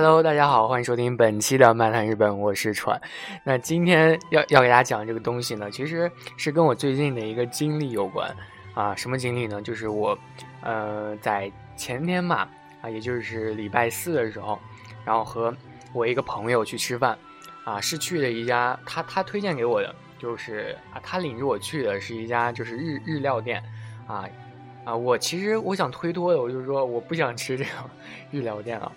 [0.00, 3.02] Hello，大家好，欢迎收听本期的《漫谈日本》，我是川。
[3.42, 8.32] 那今天要要给大家讲这个东西呢，其实是跟我最近的一个经历有关
[8.74, 8.94] 啊。
[8.94, 9.60] 什么经历呢？
[9.60, 10.16] 就是我，
[10.60, 12.48] 呃，在前天吧，
[12.80, 14.56] 啊，也就是礼拜四的时候，
[15.04, 15.52] 然后和
[15.92, 17.18] 我一个朋友去吃饭，
[17.64, 23.60] 啊，是去了一家他他推荐给我的，就是啊，他领着我去的是一家就是日日料店，
[24.06, 24.24] 啊
[24.84, 27.90] 啊，我其实我想推脱的，我就是说我不想吃这种
[28.30, 28.92] 日料店了。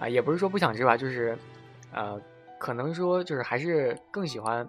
[0.00, 1.36] 啊也不是说不想吃吧，就是，
[1.92, 2.20] 呃，
[2.58, 4.68] 可能说就是还是更喜欢，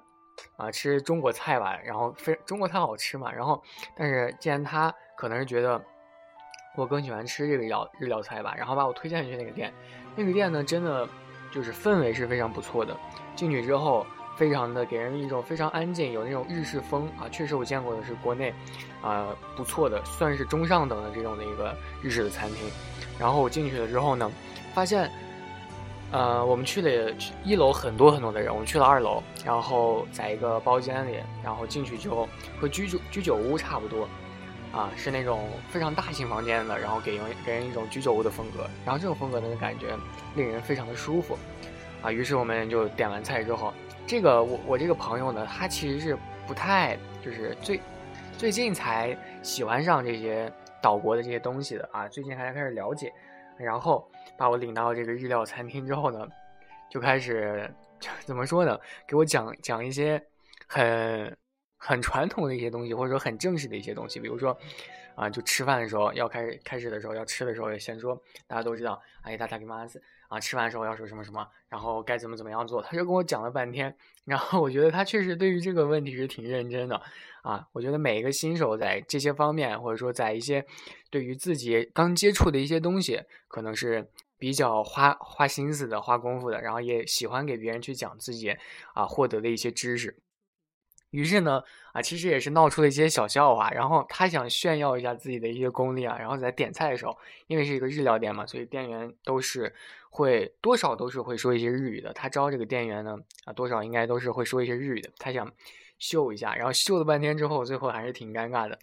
[0.58, 1.80] 啊，吃中国菜吧。
[1.84, 3.32] 然后非中国菜好吃嘛。
[3.32, 3.64] 然后，
[3.96, 5.82] 但是既然他可能是觉得
[6.76, 9.74] 我更喜欢吃这个料日料菜吧，然后把我推荐去那个店。
[10.16, 11.08] 那个店呢，真的
[11.52, 12.96] 就是氛围是非常不错的。
[13.34, 17.30] 进去之后，非常的给人一种非常安静，有那种日式风啊。
[17.32, 18.54] 确实我见过的是国内，
[19.02, 22.70] 啊，不错的，算是中上等的这种的一个日式的餐厅。
[23.20, 24.32] 然后我进去了之后呢。
[24.74, 25.12] 发现，
[26.14, 32.26] 呃，我们去了一楼很多很多的人，我们去了二楼，然后在一个包间里，然后进去之后
[32.58, 34.08] 和居酒居酒屋差不多，
[34.72, 39.88] 啊，是那种非常大型房间的，然后给人给人一种居酒屋的风格，然后这种风格呢感觉
[40.38, 41.38] 令人非常的舒服，
[42.02, 43.74] 啊，于是我们就点完菜之后，
[44.08, 47.80] 这个我我这个朋友呢，他其实是不太就是最
[48.38, 53.12] 最近才喜欢上这些岛国的这些东西的啊，最近才开始了解。
[53.58, 56.28] 然后把我领到这个日料餐厅之后呢，
[56.90, 57.70] 就开始
[58.26, 58.80] 怎么说呢？
[59.08, 60.22] 给我讲讲一些
[60.68, 61.38] 很
[61.78, 64.20] 很传统的一些东西，或者说很正式的一些东西。
[64.20, 64.58] 比如说
[65.14, 70.02] 啊，就吃饭的时候要开始开始的时候要吃的时候，先说大家都知道，哎，大家给妈子
[70.32, 72.82] 啊，吃饭的时候要说什么什么，然后该怎么怎么样做。
[72.82, 73.94] 他就跟我讲了半天，
[74.24, 77.02] 然后我觉得他确实对于这个问题是挺认真的。
[77.42, 80.66] 啊，我觉得每一个新手在这些方面，或者说在一些
[81.10, 88.56] 对于自己刚接触的一些东西，可能是比较花花心思的、花功夫的，然后也喜欢给别人去讲自己
[88.94, 90.16] 啊获得的一些知识。
[91.12, 91.64] 于是呢，
[91.94, 93.70] 啊，其实也是闹出了一些小笑话。
[93.70, 97.16] 然后他想炫耀一下自己的一些功力啊，然后在点菜的时候，
[97.48, 99.74] 因为是一个日料店嘛，所以店员都是
[100.10, 102.12] 会多少都是会说一些日语的。
[102.12, 105.12] 他招这个店员呢，啊，多少应该都是会说一些日语的。
[105.18, 105.52] 他想。
[106.02, 108.80] 秀一下，然后秀了半天之后，最后还是挺尴尬的，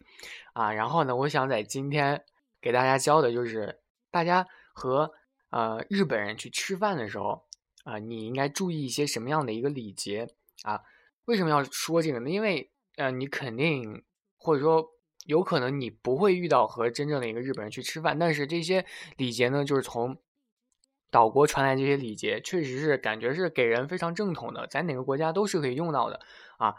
[0.53, 2.23] 啊，然后呢，我想在今天
[2.61, 3.81] 给大家教的就是，
[4.13, 5.13] 大家和
[5.51, 7.43] 呃日本人去吃饭的时候，
[7.83, 10.29] 啊，你应该注意一些什么样的一个礼节
[10.63, 10.81] 啊？
[11.29, 12.31] 为什么要说这个呢？
[12.31, 14.03] 因为呃，你肯定
[14.39, 14.89] 或者说
[15.27, 18.87] 有可能你不会遇到和真正的一个日本人去吃饭，但是这些
[19.19, 20.17] 礼节呢，就是从
[21.11, 26.19] 岛国传来这些礼节，确实是感觉是给人非常正统的，在哪个国家都是可以用到的
[26.57, 26.75] 啊。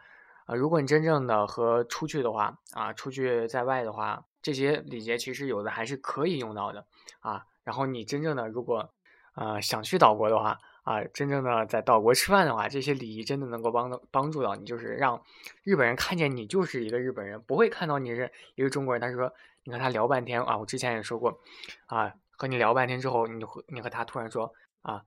[0.47, 6.88] 啊，如果你真正的和出去的话，啊，出去在外的话，这些礼节其实有的还是可以用到的，
[7.19, 8.91] 啊，然后你真正的如果，
[9.35, 10.57] 呃，想去岛国的话，
[10.89, 15.23] 啊，真正的在岛国吃饭的话，这些礼仪真的能够帮到帮助到你，就是让
[15.61, 19.00] 日本人看见你就是一个日本人，不会看到你是一个中国人。
[19.00, 19.31] 他说，
[19.66, 21.39] 你和他聊半天啊，我之前也说过，
[21.85, 24.51] 啊，和你聊半天之后，你和你和他突然说，
[24.81, 25.03] 啊，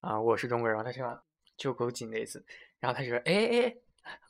[0.00, 1.20] 啊，我是中国人，然后他说
[1.58, 2.42] 就够紧的意思，
[2.80, 3.76] 然后他就说，哎哎。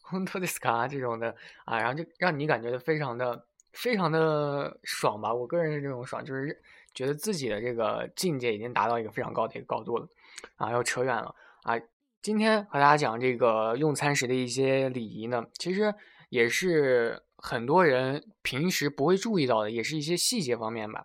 [0.08, 1.34] 红托迪斯卡这种的
[1.64, 5.34] 啊，然后就让你感觉的非常的非常的爽吧。
[5.34, 6.60] 我个人是这种爽，就是
[6.94, 10.08] 觉得自己的这个境界已经达到一个非常高的一个高度了
[10.56, 10.70] 啊。
[10.70, 11.74] 要扯远了啊，
[12.22, 15.94] 今天和大家讲这个用餐时的一些礼仪呢，其实
[16.28, 21.04] 也是很多人平时不会注意到的，也是一些细节方面吧。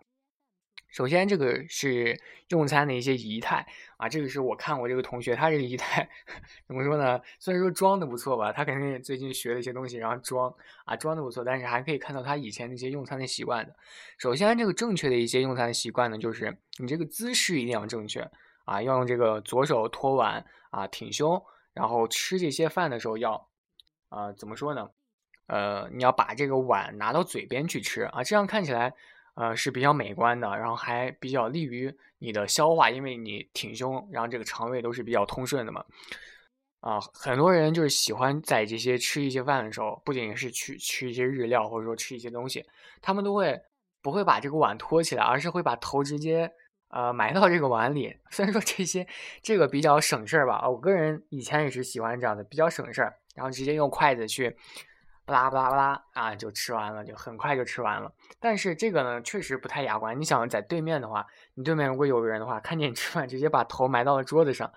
[0.89, 2.19] 首先，这个是
[2.49, 3.65] 用餐的一些仪态
[3.95, 6.09] 啊，这个是我看我这个同学，他这个仪态
[6.67, 7.17] 怎么说呢？
[7.39, 10.53] 虽然说装的不错吧，他肯定最近学了一些东西，然后装
[10.83, 13.73] 啊装的不错，但是还可以看到他以前那些用餐的习惯的。
[14.17, 18.29] 首先，这个正确的一些用餐的习惯呢，就是你这个姿势一定要正确
[18.71, 23.49] 啊，要用这个左手托碗啊，挺胸，然后吃这些饭的时候要
[24.09, 24.89] 啊，怎么说呢？
[25.47, 28.93] 呃，你要把这个碗拿到嘴边去吃啊，这样看起来。
[29.33, 35.83] 呃，是比较美观的，然后还比较利于你的消化，因为你挺胸，然后这个肠胃都是比较通顺的嘛。
[36.81, 42.63] 啊，很多人就是喜欢在这些吃一些饭的时候，不仅是去吃一些日料，或者说吃一些东西，
[43.01, 43.57] 他们都会
[44.01, 46.51] 不会把这个碗托起来，而是会把头直接
[46.91, 48.15] 呃埋到这个碗里。
[48.29, 49.07] 虽然说这些
[49.41, 54.55] 这个比较省事儿吧，我个人以前也是喜欢这样的，比较省事儿，然后直接用筷子去。
[55.23, 58.11] 巴拉巴拉巴拉啊，就吃完了，就很快就吃完了。
[58.39, 60.19] 但是这个呢，确实不太雅观。
[60.19, 64.69] 你想在对面的话，你对面如果有个人的话，看见你吃饭，直接把头埋到了桌子上，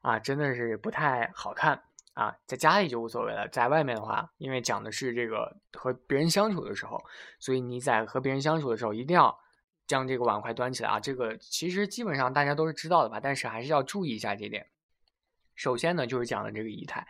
[0.00, 1.82] 啊，真的是不太好看
[2.14, 2.34] 啊。
[2.46, 7.04] 在家里就无所谓了，在外面的话，因为讲的是这个和别人相处的时候，
[7.38, 9.36] 所以你在和别人相处的时候，一定要
[9.88, 11.00] 将这个碗筷端起来啊。
[11.00, 14.68] 这个其实基本上大家都是知道的吧，但是还是要注意一下这点。
[15.56, 17.04] 首先呢，就是讲的这个仪态，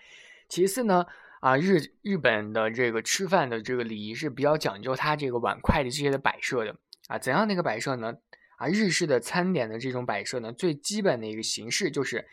[0.49, 1.05] 其次呢。
[1.41, 6.75] 啊，日日本的这个吃饭的这个礼仪是比较讲究它这个碗筷的这些的摆设的
[7.07, 7.17] 啊。
[7.17, 8.13] 怎样的一个摆设呢？
[8.57, 12.27] 啊，日式的餐点的这种摆设呢，最基本的一个形式就是，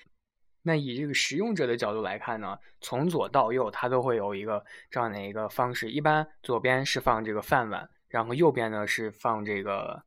[0.63, 5.91] 那以这个使用者的角度来看呢，从左到右它都会有一个这样的一个方式。
[5.91, 10.03] 一般左边是放这个饭碗，然后右边呢是放这个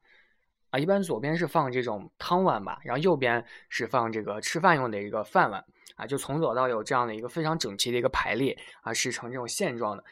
[0.71, 5.65] 啊，一般左边是放这种汤碗吧，然后右边是放这个吃饭用的一个饭碗。
[5.97, 10.05] 啊，就从左到右这样的一个非常整齐的一个排列啊，是呈这种线状的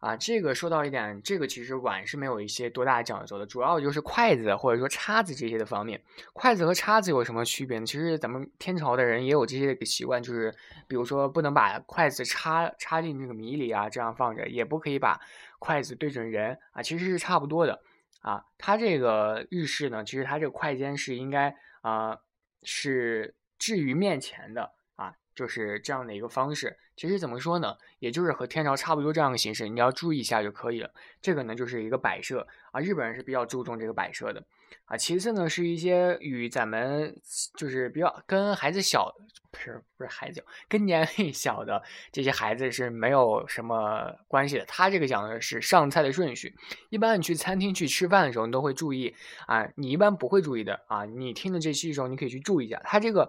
[0.00, 0.16] 啊。
[0.16, 6.00] 这个说到一点，这个其实碗是没有一些多大讲究的，主要就是筷子或者说叉子这些的方面。
[6.32, 7.84] 筷子和叉子有什么区别呢？
[7.84, 10.50] 其实咱们天朝的人也有这些个习惯，就是
[10.88, 15.20] 比如说不能把筷子插插进这个米里啊，这样放着，也不可以把
[15.58, 17.82] 筷子对准人啊，其实是差不多的
[18.24, 18.42] 啊。
[18.58, 22.18] 它这个日式呢，其实它这个快间是应该啊
[22.64, 25.14] 是置于面前的啊。
[25.36, 30.88] 就是这样的一个方式，其实怎么说呢，也就是和天朝差不多这样的形式，你要注意一下就可以了。
[31.20, 34.44] 这个呢就是一个摆设啊，日本人是比较注重这个摆设的
[34.86, 34.96] 啊。
[34.96, 37.16] 其次呢是一些与咱们
[37.56, 39.14] 就是比较跟孩子小，
[39.50, 41.82] 不是不是孩子，跟年龄小的
[42.12, 44.64] 这些孩子是没有什么关系的。
[44.66, 46.54] 他这个讲的是上菜的顺序，
[46.90, 49.14] 一般你去餐厅去吃饭的时候，你都会注意
[49.46, 51.04] 啊，你一般不会注意的啊。
[51.04, 53.28] 你听了这期的时候，你可以去注意一下，他这个。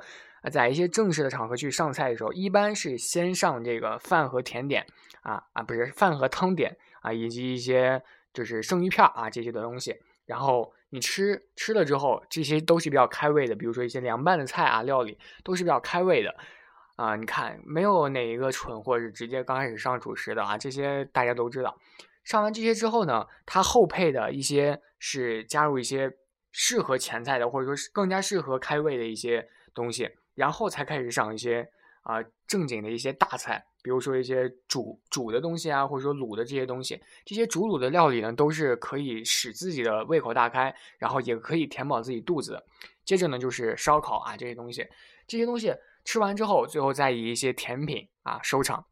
[0.51, 4.86] 在一些正式的场合去上菜的时候，一般是先上这个饭和甜点
[5.24, 8.00] 啊啊，不是饭和汤点啊，以及一些
[8.31, 9.95] 就是生鱼片啊这些的东西。
[10.27, 16.33] 然后你吃吃了之后，这些都是比较开胃的，比如说一些凉拌的菜啊料理都是比较开胃的
[16.95, 17.18] 啊。
[17.18, 21.77] 你看，没有哪一个蠢货是直接刚开始上主食的啊，这些大家都知道。
[22.24, 26.09] 上完这些之后呢，它后配的一些是加入一些
[26.53, 30.09] 适合前菜的，或者说是更加适合开胃的一些东西。
[30.33, 31.69] 然后才开始上一些
[32.03, 36.99] 啊正经的一些大菜，比如说一些煮煮的东西啊，或者说卤的这些东西。
[37.23, 42.65] 这些煮卤的料理呢，都是可以使自己的胃口大开，然后也可以填饱自己肚子的。
[43.03, 44.87] 接着呢，就是烧烤啊这些东西，
[45.27, 45.71] 这些东西
[46.03, 48.83] 吃完之后，最后再以一些甜品啊收场。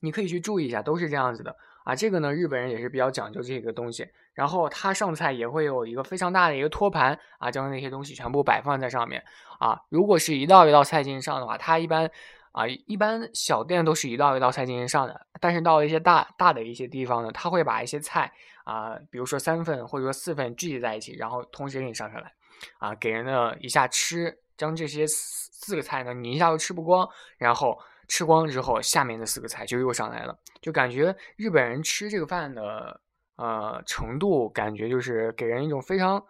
[0.00, 1.56] 你可以去注意一下，都是这样子的。
[1.84, 4.08] 啊，这个呢，日本人也是比较讲究这个东西。
[4.34, 9.22] 然后他上菜也会有一个非常大的一个托盘啊，将那些东西全部摆放在上面
[9.60, 9.80] 啊。
[9.88, 12.10] 如果是一道一道菜进行上的话，他一般
[12.52, 15.26] 啊，一般小店都是一道一道菜进行上的。
[15.40, 18.32] 但是到了一些大大的一些地方呢，他会把一些菜
[18.64, 22.32] 啊，比如说三份或者说四份聚集在一起，然后同时给你上上来
[22.78, 27.08] 啊，给人的一下吃，将这些四四个菜呢，你一下都吃不光，
[27.38, 27.78] 然后。
[28.12, 33.00] 吃光之后，下面的四个菜就又上来了，就感觉日本人吃这个饭的
[33.36, 36.20] 呃程度，感觉就是给人一种非常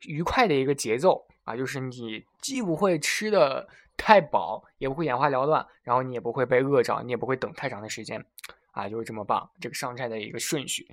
[0.00, 3.66] 愉快的一个节奏啊，就是你既不会吃的
[4.00, 8.24] 太饱，也不会眼花缭乱，然后你也不会被饿着，你也不会等太长的时间，
[8.72, 10.88] 啊，就是这么棒，这个上菜的一个顺序，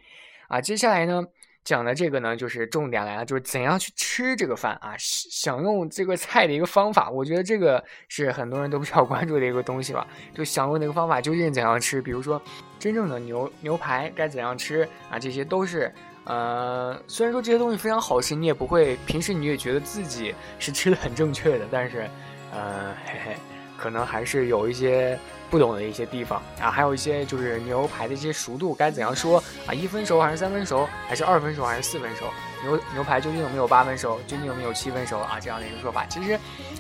[0.50, 1.24] 啊，接下来呢。
[1.64, 7.12] 讲的这个呢，就是重点来了，就是怎样去吃这个饭啊，享用这个菜的一个方法。
[7.12, 10.08] 我觉得这个是很多人都比较 关注的一个东西吧。
[10.34, 12.02] 就享用那个方法究竟怎样吃？
[12.02, 12.42] 比如说，
[12.80, 15.20] 真正的牛牛排该怎样吃啊？
[15.20, 22.10] 这些都是，呃，虽然说这些东西非常好吃，你也不会平时你也觉得自己是吃的很正确的，但是，
[22.58, 23.38] 呃，嘿嘿，
[23.78, 25.18] 可能还是有一些。
[25.50, 29.74] 不懂的一些地方啊，还有一些就是牛排的一些熟度该怎样说啊？
[29.74, 32.26] 一分熟还是三分熟，还是二分熟还是四分熟？
[32.64, 34.20] 牛牛排究竟有没有八分熟？
[34.28, 35.40] 究竟有没有七分熟啊？
[35.42, 36.38] 这样的一个说法，其实，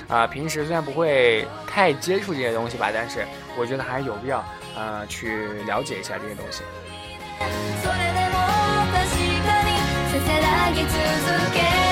[0.09, 3.25] 啊，平时虽然不会太接触这些东西吧，但是
[3.57, 4.43] 我觉得还是有必要
[4.75, 6.61] 呃去了解一下这些东西。
[7.81, 7.87] そ
[11.31, 11.86] の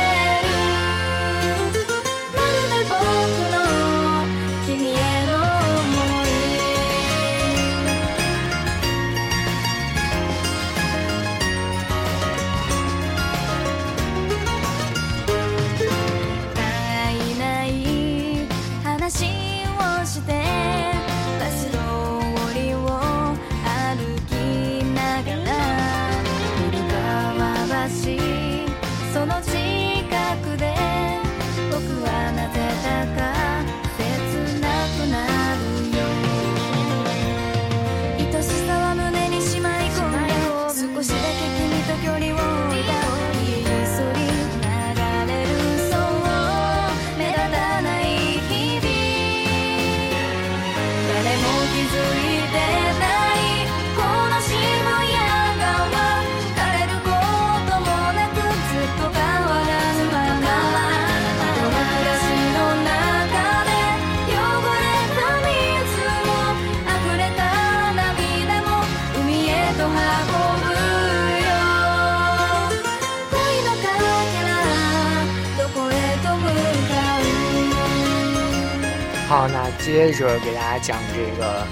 [79.85, 81.63] 接着给大家讲这个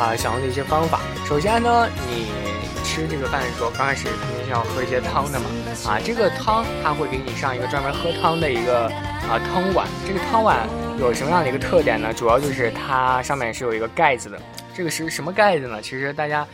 [0.00, 1.00] 啊想用的一些方法。
[1.26, 2.28] 首先呢，你
[2.84, 5.46] 吃这个饭的时候，刚开始肯定是要喝一些汤的嘛。
[5.84, 8.86] 啊，这个汤它会给你上一个专门喝汤的一个
[9.28, 9.84] 啊汤碗。
[10.06, 10.64] 这个汤碗
[11.00, 12.14] 有什么样的一个特点呢？
[12.14, 14.40] 主要就是它上面是有一个盖子的。
[14.72, 15.82] 这个是什么盖子呢？
[15.82, 16.46] 其实大家，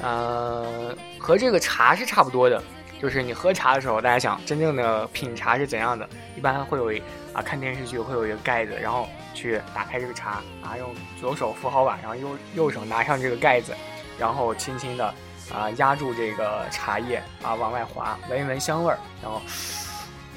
[0.00, 2.62] 呃，和这个茶是差不多的。
[3.00, 6.06] 就是你喝茶的时候，大家想真正的品茶是怎样的？
[6.36, 7.02] 一般会有
[7.32, 13.74] 啊，看电视剧会有一个盖子，然后去打开这个茶啊，用左手扶好碗，然后右右手拿上这个盖子，
[14.18, 15.06] 然后轻轻的
[15.50, 19.40] 啊压住这个茶叶啊往外滑，闻一闻香味儿，然后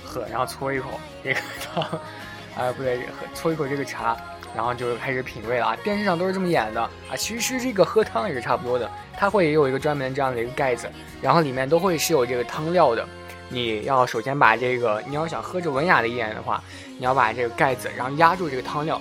[0.05, 0.89] 喝，然后搓一口
[1.21, 1.83] 这个汤，
[2.55, 4.15] 啊不对，喝搓一口这个茶。
[4.55, 5.75] 然后就开始品味了啊！
[5.83, 6.89] 电视上都是这么演的啊。
[7.17, 10.89] 其实这个喝汤也是差不多的，它会也有一个专门这样的一个盖子，
[11.21, 13.07] 然后里面都会是有这个汤料的。
[13.49, 16.63] 你要首先把这个，你要想喝着文雅的一点的话，
[16.97, 18.99] 你要把这个盖子，然后压住这个汤料，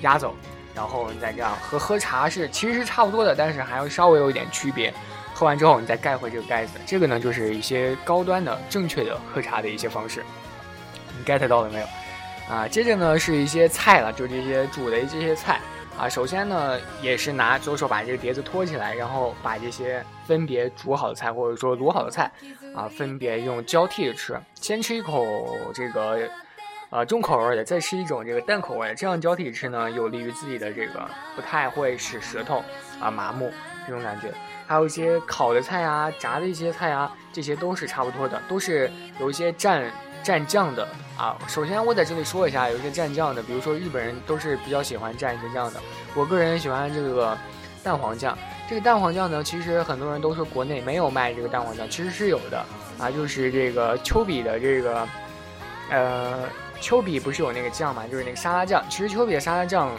[0.00, 0.34] 压走，
[0.74, 4.92] 然后你再这样和喝茶是其实是差不多的，但是还要稍微有一点区别。
[5.34, 10.22] 喝完之后你再盖回这个盖子，这个呢就是一些高端的正确的喝茶的一些方式。
[11.16, 11.86] 你 get 到了没有？
[12.48, 15.58] 啊，接着呢是一些菜了，就这些煮的这些菜
[15.98, 16.06] 啊。
[16.06, 22.30] 首先呢，也是拿左手把这个碟子托起来，然后把这些分别煮好的菜或者说卤好的菜
[22.74, 24.38] 啊，分别用交替的吃。
[24.54, 25.24] 先吃一口
[25.72, 26.28] 这个
[26.90, 32.62] 呃重口味的，再吃一种这个淡口味的，这样交替吃呢，有利于自己的这个不太会使舌头
[33.00, 33.50] 啊麻木
[33.86, 34.30] 这种感觉。
[34.66, 39.84] 还有一些烤的菜啊，炸的一些菜啊，这些都是差不多的，都是有一些蘸。
[40.24, 40.86] 蘸酱的
[41.18, 45.80] 啊，首先我在这里说一下，有一些蘸酱的，比如说日本人都是比较喜欢蘸一些酱的。
[46.14, 47.36] 我个人喜欢这个
[47.82, 48.36] 蛋黄酱。
[48.68, 52.64] 这个蛋黄酱呢，其实很多人都说国内没有卖这个蛋黄酱，其实是有的
[52.98, 55.08] 啊，就是这个丘比的这个，
[55.90, 56.44] 呃，
[56.80, 58.82] 丘比不是有那个酱嘛，就是那个沙拉酱。
[58.88, 59.90] 其实丘比的沙拉酱，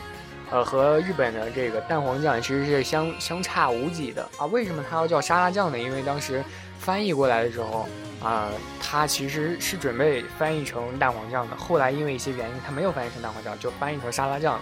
[0.50, 4.46] 呃，和日本的这个蛋黄酱其实是相相差无几的啊。
[4.48, 5.78] 为什么它要叫沙拉酱呢？
[5.78, 6.44] 因为当时
[6.80, 7.88] 翻译过来的时候。
[8.24, 8.48] 啊，
[8.94, 14.62] 它其实是准备翻译成蛋黄酱的，后来因为一些原因，它没有翻译成蛋黄酱，就翻译成沙拉酱，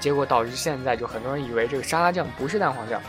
[0.00, 3.00] 结果导致现在就很多人以为这个沙拉酱不是蛋黄酱。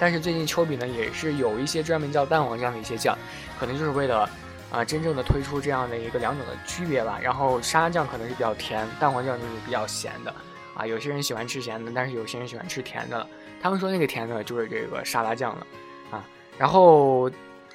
[0.00, 3.14] 但是最近丘比呢也是有一些专门叫蛋黄酱的一些酱，
[3.60, 4.26] 可能就是为了
[4.72, 7.18] 啊真正的推出这样的一个两种的区别吧。
[7.20, 10.34] 然后沙拉酱可能是比较甜，蛋黄酱就是比较咸的
[10.74, 10.86] 啊。
[10.86, 13.26] 有些人喜欢吃咸的，但是有些人喜欢吃甜的。
[13.60, 15.66] 他们说那个甜的就是这个沙拉酱了
[16.10, 16.24] 啊。
[16.56, 17.30] 然后。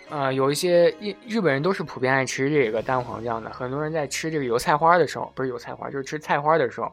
[0.10, 3.48] 呃，有一些日日本人都是普遍爱吃这个蛋黄酱的。
[3.52, 6.92] 很多人在吃这个油菜花的时候，不是油菜花，就是吃菜花的时候，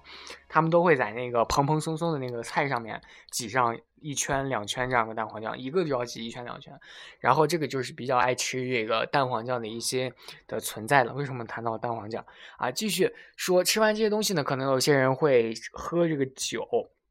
[0.51, 6.79] 他们都会在那个蓬蓬松松的那个菜上面挤上一圈两圈这样的蛋黄酱，一个就要挤一圈两圈。
[7.19, 10.13] 然后这个就是比较爱吃这个蛋黄酱的一些
[10.47, 11.15] 的存在了。
[11.15, 12.23] 为什么谈到蛋黄酱
[12.59, 12.71] 啊？
[12.71, 16.69] 继续说，吃完这些东西呢，可能有些人会喝这个酒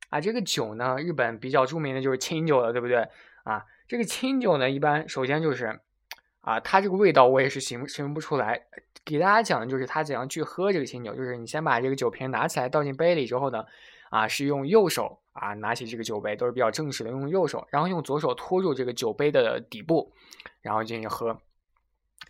[0.09, 0.21] 啊。
[0.21, 2.97] 这个酒呢，日本比较著名的就是清酒了，对不对
[3.43, 3.65] 啊？
[3.87, 5.79] 这个清酒呢，一般首先就是。
[6.45, 8.61] 啊，它这个味道我也是形形容不出来。
[9.03, 13.65] 给大家讲的就是它怎样去喝这个清酒，就是你先把这个酒瓶拿起来倒进杯里之后呢，
[14.11, 20.11] 啊，是用右手啊拿起这个酒杯，都是比较正式的，用右手，然后用左手托住这个酒杯的底部，
[20.61, 21.39] 然后进行喝。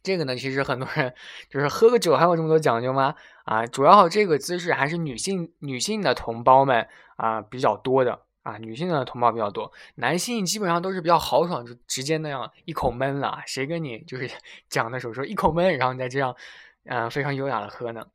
[0.02, 1.14] 这个呢，其实很多人
[1.50, 3.16] 就是喝个酒还有这么多讲究吗？
[3.44, 8.22] 啊，主要这个姿势还是女性女性的同胞们啊比较多的。
[8.46, 13.42] 啊，女性的同胞比较多，男性基本上都是比较豪爽，就直接那样一口闷了。
[13.48, 14.30] 谁跟你就是
[14.70, 16.36] 讲的时候说一口闷，然后你再这样，
[16.84, 18.06] 嗯，非常优雅的喝呢？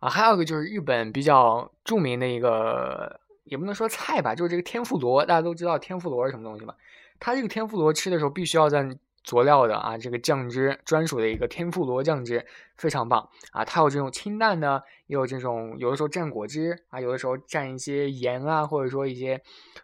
[0.00, 6.74] 啊，还有一个就是日本比较著名的一个，也不能说菜吧，就是这个天妇罗，大家都知道天妇罗是什么东西吧？
[7.20, 8.98] 它这个天妇罗吃的时候必须要在。
[9.28, 13.62] 佐料的啊，这个酱汁专属的一个天妇罗酱汁非常棒啊！
[13.62, 19.38] 它有这种清淡的，也有这种有的时候蘸果汁啊，有的时候蘸一些盐啊，或者说一些，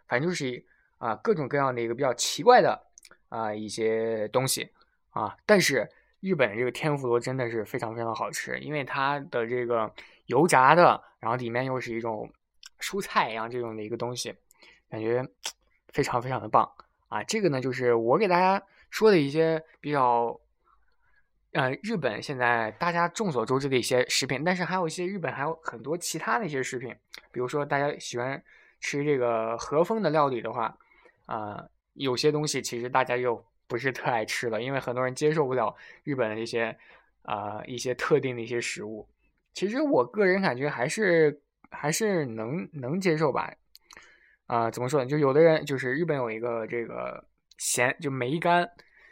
[0.08, 0.64] 反正就是
[0.96, 2.86] 啊各种各样的一个比较奇怪的
[3.28, 4.70] 啊一些东西
[5.10, 5.36] 啊。
[5.44, 9.92] 但是日本这个天妇罗真的是非常非常好吃，因为它的这个
[10.24, 12.32] 油炸的，然后里面又是一种
[12.80, 14.34] 蔬菜一样这种的一个东西，
[14.88, 15.22] 感觉
[15.92, 16.66] 非常非常的棒
[17.08, 17.22] 啊！
[17.24, 18.64] 这个呢就是我给大家。
[18.94, 20.40] 说的一些比较，
[21.50, 26.94] 呃，日本现在大家众所周知的一些食品，但是还有一些日本还有很多其他的一些食品，
[27.32, 28.40] 比如说大家喜欢
[28.78, 30.78] 吃这个和风的料理的话，
[31.26, 31.60] 啊，
[31.94, 35.74] 有些东西其实大家又不是特爱吃了，因为很多人接受不了
[36.04, 36.78] 日本的这些
[37.22, 39.08] 啊一些特定的一些食物。
[39.54, 43.52] 其实我个人感觉还是还是能能接受吧，
[44.46, 45.06] 啊，怎么说呢？
[45.10, 47.24] 就有的人就是日本有一个这个。
[47.56, 48.70] 咸就梅干，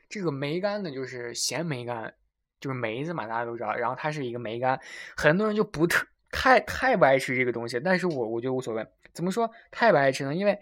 [0.09, 2.13] 这个梅干呢就是咸梅干，
[2.61, 3.75] 就是梅子嘛，大家都知道。
[3.75, 4.79] 然后它是一个梅干，
[5.17, 8.87] 很多人就不特太太不爱吃这个东西，但是我我觉得无所谓。
[9.13, 10.35] 怎么说太不爱吃呢？
[10.35, 10.59] 因为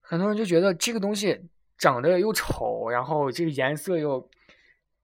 [0.00, 1.40] 很多人就觉得这个东西
[1.76, 4.30] 长得又丑，然后这个颜色又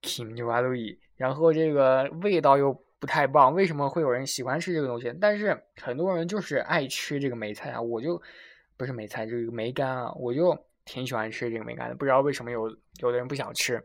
[0.03, 0.71] kim 就完了
[1.17, 3.53] 然后这个味道又不太棒。
[3.55, 5.13] 为什么会有人喜欢吃这个东西？
[5.21, 8.21] 但是很多人就是爱吃这个梅菜啊，我就
[8.77, 11.95] 不是梅菜，这个梅干啊，我就挺喜欢吃这个梅干的。
[11.95, 12.69] 不知道为什么有
[13.01, 13.85] 有的人不想吃。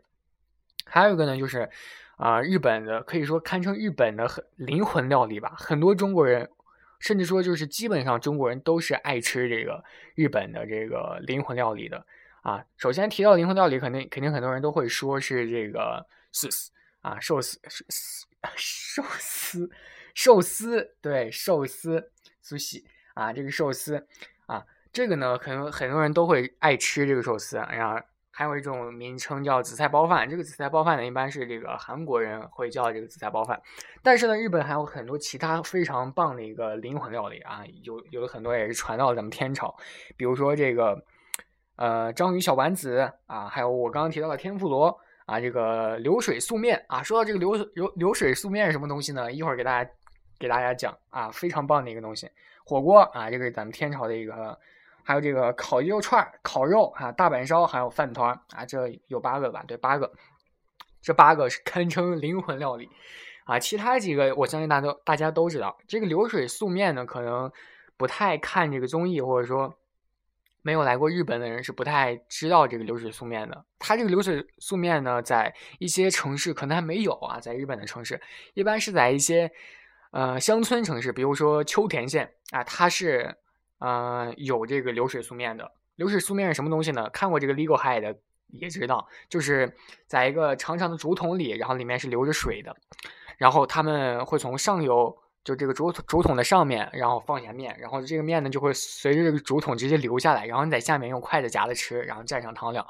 [0.84, 1.68] 还有一个呢，就是。
[2.16, 5.54] 啊，日本的可以说堪称日本的很灵魂料理吧。
[5.56, 6.50] 很多中国人，
[6.98, 9.82] 甚至说就是基本上中国人都是爱吃这个
[10.14, 12.04] 日本的这个灵魂料理的
[12.42, 12.62] 啊。
[12.76, 17.58] 首先提到灵魂料理，肯定肯定很多人都会说是这个寿司啊，寿司
[18.54, 19.70] 寿司
[20.14, 24.06] 寿司对寿司苏西啊，这个寿司
[24.44, 28.00] 啊，这个呢可能很多人都会爱吃这个寿司，然后。
[28.32, 33.60] 还有一种名称叫紫菜包饭，这个紫菜包饭呢，一般是这个韩国人会叫这个紫菜包饭。
[34.02, 39.74] 但是呢，日本还有很多其他非常棒的一个灵魂料理啊，有有的很多也是传到了咱们天朝，
[40.16, 40.96] 比如说这个
[41.76, 47.02] 呃章鱼小丸子啊，还有我刚刚提到的天妇罗啊，这个流水素面啊。
[47.02, 49.30] 说到这个流流流水素面是什么东西呢？
[49.30, 49.90] 一会儿给大家
[50.38, 52.30] 给大家讲啊，非常棒的一个东西。
[52.64, 54.58] 火锅啊，这个是咱们天朝的一个。
[55.10, 59.64] 还有这个烤肉串、烤肉啊，大阪烧，还有饭团啊，这有八个吧？
[59.66, 60.12] 对，八个，
[61.02, 62.88] 这八个是堪称灵魂料理
[63.44, 63.58] 啊。
[63.58, 65.76] 其他几个，我相信大家都大家都知道。
[65.88, 67.50] 这个流水素面呢，可能
[67.96, 69.74] 不太看这个综艺，或者说
[70.62, 73.64] 没有来过日本的人是不太知道这个流水素面的。
[73.80, 78.22] 它这个流水素面呢，在一些城市可能还没有啊，在日本的城市，
[78.54, 79.50] 一般是在一些
[80.12, 83.38] 呃乡村城市，比如说秋田县啊，它是。
[83.80, 85.72] 呃，有这个流水素面的。
[85.96, 87.10] 流水素面是什么东西呢？
[87.10, 88.16] 看过这个《Legal High》的
[88.48, 92.74] 也知道，就是在一个长长的竹筒里，然后里面是流着水的，
[93.36, 95.14] 然后他们会从上游，
[95.44, 102.86] 就这个竹竹筒的上面，然后放下面，然后这个面呢就会随着这个竹筒直接流下来，然后你在下面用筷子夹着吃，然后蘸上汤料，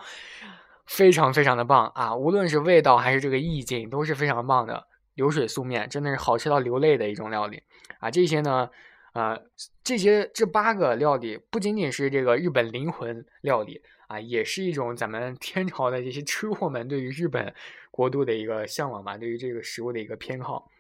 [0.86, 2.14] 非常非常的棒啊！
[2.14, 4.86] 无论是味道还是这个意境都是非常棒的。
[5.14, 7.62] 流水素面真的是好吃到流泪的一种料理
[7.98, 8.10] 啊！
[8.10, 8.70] 这些呢。
[9.12, 9.38] 啊，
[9.82, 17.52] 这些这八个料理不仅仅是这个日本灵魂料理啊，也是一种咱们天朝的这些吃货们对于日本
[17.90, 20.70] 国度的一个向往吧，对于这个食物的一个偏好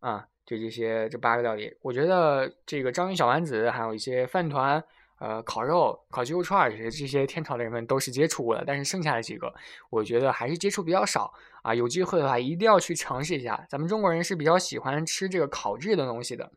[0.00, 0.26] 啊。
[0.46, 4.84] 就这些这八个料理，我觉得这个章鱼小丸子，还有一些饭团、
[5.18, 9.50] 呃烤肉、烤鸡肉串这些这些天朝的人们都是接触过的，但是剩下的几个，
[9.88, 11.74] 我觉得还是接触比较少啊。
[11.74, 13.66] 有机会的话，一定要去尝试一下。
[13.70, 16.52] 咱们中国人是比较喜欢吃这个烤制的东西的。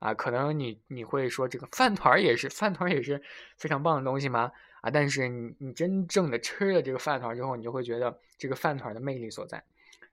[0.00, 3.22] 啊，可能你你会说这个饭团也是饭团也是
[3.56, 4.50] 非常棒的东西吗？
[4.80, 9.62] 啊，但是你你真正的吃了这个饭团之后，你就会觉得这个饭团的魅力所在，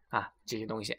[0.09, 0.95] 啊，这些东西。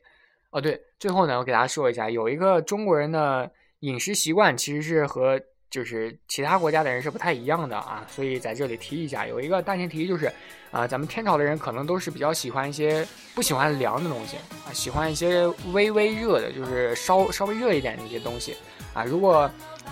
[0.51, 5.39] 哦，对，最后呢，我给大家说一下，有一个中国人的饮食习惯其实是和
[5.71, 10.33] 就是其他国家的人是不太一样的啊，所以在这里提一下，有一个大前提就是，
[10.71, 18.57] 啊，咱们天朝的人可能都是比较喜欢一些不喜欢凉的东西啊，喜欢一些微微热的，就是稍稍微热一点的一些东西。
[18.95, 19.49] 啊，如果，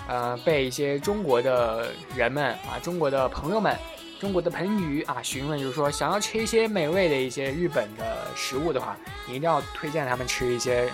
[0.07, 3.77] 呃，被一些中国的人们啊，中国的朋友们，
[4.19, 10.89] 中国的朋友啊询问，就是说想要吃一些美味的一些日本的食物的话，你一定要推荐他们吃一些，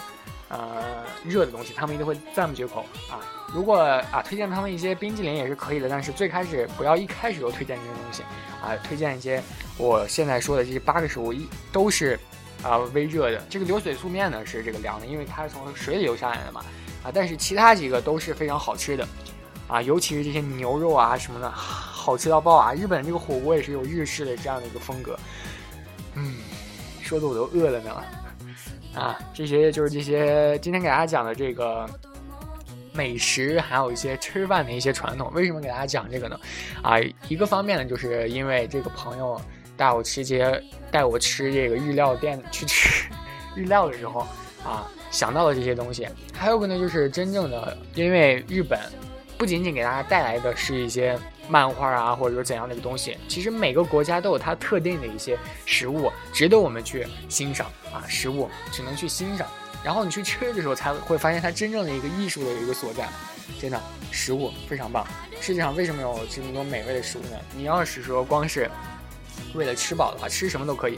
[0.53, 3.17] 呃，热的东西，他们一定会赞不绝口啊。
[3.51, 3.77] 如果
[4.11, 8.21] 啊，推荐他们一些冰激凌也是可以的，但是最开始不要一开始就推荐这些东西
[8.61, 9.41] 啊，推荐一些
[9.79, 12.19] 我现在说的这八个食物一都是
[12.61, 13.41] 啊微热的。
[13.49, 16.63] 这个流水素面呢是这个凉的，因为它是从水里流下来的嘛。
[17.03, 19.07] 啊，但是其他几个都是非常好吃的，
[19.67, 22.73] 啊，尤其是这些牛肉啊什么的，好吃到爆啊！
[22.73, 25.17] 日本这个火锅也是有日式的这样的一个风格，
[26.13, 26.35] 嗯，
[27.01, 27.91] 说的我都饿了呢。
[28.95, 31.89] 啊，这些就是这些今天给大家讲的这个
[32.93, 35.31] 美食，还有一些吃饭的一些传统。
[35.33, 36.39] 为什么给大家讲这个呢？
[36.81, 39.39] 啊，一个方面呢，就是因为这个朋友
[39.75, 43.05] 带我吃些带我吃这个日料店去吃
[43.55, 44.21] 日料的时候，
[44.63, 44.87] 啊。
[45.11, 48.79] 想到了这些东西，还有个呢，就是真正的，因为日本
[49.37, 51.15] 不仅仅给大家带来的是一些
[51.47, 58.03] 漫画啊，或者说怎样的一个东西，其实每个国家都有它特定的一些食物，值得我们去欣赏啊。
[58.07, 59.47] 食物只能去欣赏，
[59.83, 63.07] 然后你去吃的时候才会发现它真正的一个艺术的一个所在。
[63.59, 65.05] 真的，食物非常棒。
[65.41, 67.37] 世界上为什么有这么多美味的食物呢？
[67.55, 68.71] 你要是说光是
[69.53, 70.97] 为了吃饱的话，吃什么都可以。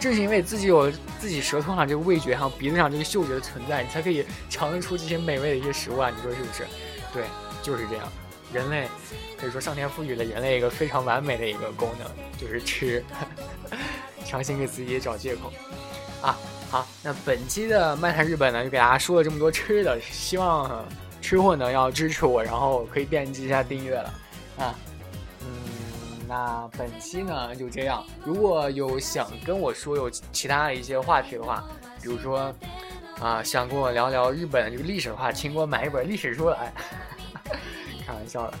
[0.00, 6.10] 正是因为自己有自己舌头上这个味觉，还有鼻子上这个嗅觉的存在，你才可以尝得出这些美味的一些食物啊！
[6.10, 6.66] 你说是不是？
[7.12, 7.24] 对，
[7.62, 8.08] 就是这样。
[8.52, 8.88] 人类
[9.38, 13.04] 可以说上天赋予了人类一个非常完美的一个功能，就是吃，
[14.24, 15.52] 强行给自己找借口
[16.20, 16.38] 啊！
[16.70, 20.84] 好，那本期的漫谈日本呢，就给大家说了这么多吃的，希望
[21.20, 24.14] 吃货呢要支持我，然后可以点击一下订阅了
[24.58, 24.74] 啊。
[25.40, 25.46] 嗯，
[26.26, 28.02] 那本期呢就这样。
[28.24, 31.62] 如果有想跟我说有其他的一些话题的话，
[32.02, 32.54] 比如说
[33.20, 36.72] 啊想跟我聊聊日本这个历史的话，请给我买一本历史书来。
[38.12, 38.58] 开玩笑的。